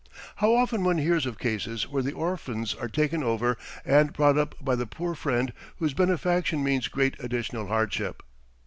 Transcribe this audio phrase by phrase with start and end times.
[0.37, 3.55] How often one hears of cases where the orphans are taken over
[3.85, 8.23] and brought up by the poor friend whose benefaction means great additional hardship!